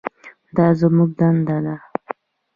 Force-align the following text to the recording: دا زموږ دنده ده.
دا 0.55 0.67
زموږ 0.79 1.09
دنده 1.19 1.57
ده. 1.65 1.75